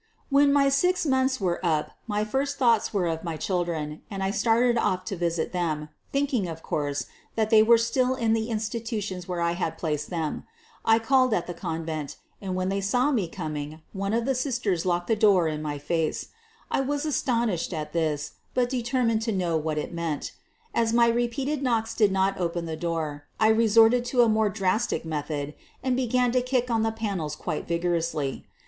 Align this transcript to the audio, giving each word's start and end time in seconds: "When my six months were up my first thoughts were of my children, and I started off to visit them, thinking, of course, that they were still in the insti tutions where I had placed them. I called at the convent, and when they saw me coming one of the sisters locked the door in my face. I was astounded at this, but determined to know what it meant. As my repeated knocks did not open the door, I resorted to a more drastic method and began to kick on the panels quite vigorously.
"When 0.31 0.51
my 0.51 0.67
six 0.69 1.05
months 1.05 1.39
were 1.39 1.63
up 1.63 1.91
my 2.07 2.25
first 2.25 2.57
thoughts 2.57 2.91
were 2.91 3.05
of 3.05 3.23
my 3.23 3.37
children, 3.37 4.01
and 4.09 4.23
I 4.23 4.31
started 4.31 4.75
off 4.79 5.05
to 5.05 5.15
visit 5.15 5.51
them, 5.51 5.89
thinking, 6.11 6.47
of 6.47 6.63
course, 6.63 7.05
that 7.35 7.51
they 7.51 7.61
were 7.61 7.77
still 7.77 8.15
in 8.15 8.33
the 8.33 8.49
insti 8.49 8.83
tutions 8.83 9.27
where 9.27 9.41
I 9.41 9.51
had 9.51 9.77
placed 9.77 10.09
them. 10.09 10.43
I 10.83 10.97
called 10.97 11.35
at 11.35 11.45
the 11.45 11.53
convent, 11.53 12.15
and 12.41 12.55
when 12.55 12.69
they 12.69 12.81
saw 12.81 13.11
me 13.11 13.27
coming 13.27 13.83
one 13.93 14.11
of 14.11 14.25
the 14.25 14.33
sisters 14.33 14.87
locked 14.87 15.05
the 15.05 15.15
door 15.15 15.47
in 15.47 15.61
my 15.61 15.77
face. 15.77 16.29
I 16.71 16.81
was 16.81 17.05
astounded 17.05 17.71
at 17.71 17.93
this, 17.93 18.31
but 18.55 18.71
determined 18.71 19.21
to 19.21 19.31
know 19.31 19.55
what 19.55 19.77
it 19.77 19.93
meant. 19.93 20.31
As 20.73 20.93
my 20.93 21.09
repeated 21.09 21.61
knocks 21.61 21.93
did 21.93 22.11
not 22.11 22.39
open 22.39 22.65
the 22.65 22.75
door, 22.75 23.25
I 23.39 23.49
resorted 23.49 24.03
to 24.05 24.23
a 24.23 24.27
more 24.27 24.49
drastic 24.49 25.05
method 25.05 25.53
and 25.83 25.95
began 25.95 26.31
to 26.31 26.41
kick 26.41 26.71
on 26.71 26.81
the 26.81 26.91
panels 26.91 27.35
quite 27.35 27.67
vigorously. 27.67 28.47